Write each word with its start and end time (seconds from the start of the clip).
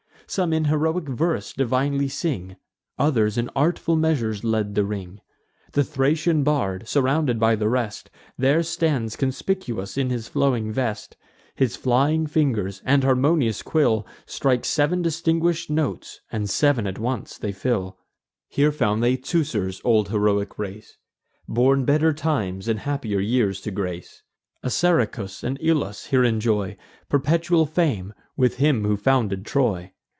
Some 0.27 0.53
in 0.53 0.63
heroic 0.63 1.09
verse 1.09 1.51
divinely 1.51 2.07
sing; 2.07 2.55
Others 2.97 3.37
in 3.37 3.49
artful 3.53 3.97
measures 3.97 4.45
led 4.45 4.75
the 4.75 4.85
ring. 4.85 5.19
The 5.73 5.83
Thracian 5.83 6.43
bard, 6.43 6.87
surrounded 6.87 7.37
by 7.37 7.57
the 7.57 7.67
rest, 7.67 8.09
There 8.37 8.63
stands 8.63 9.17
conspicuous 9.17 9.97
in 9.97 10.09
his 10.09 10.29
flowing 10.29 10.71
vest; 10.71 11.17
His 11.55 11.75
flying 11.75 12.27
fingers, 12.27 12.81
and 12.85 13.03
harmonious 13.03 13.61
quill, 13.61 14.07
Strikes 14.25 14.69
sev'n 14.69 15.01
distinguish'd 15.01 15.69
notes, 15.69 16.21
and 16.31 16.49
sev'n 16.49 16.87
at 16.87 16.97
once 16.97 17.37
they 17.37 17.51
fill. 17.51 17.97
Here 18.47 18.71
found 18.71 19.03
they 19.03 19.17
Teucer's 19.17 19.81
old 19.83 20.07
heroic 20.07 20.57
race, 20.57 20.95
Born 21.49 21.83
better 21.83 22.13
times 22.13 22.69
and 22.69 22.79
happier 22.79 23.19
years 23.19 23.59
to 23.61 23.69
grace. 23.71 24.23
Assaracus 24.63 25.43
and 25.43 25.59
Ilus 25.59 26.05
here 26.05 26.23
enjoy 26.23 26.77
Perpetual 27.09 27.65
fame, 27.65 28.13
with 28.37 28.55
him 28.59 28.85
who 28.85 28.95
founded 28.95 29.45
Troy. 29.45 29.91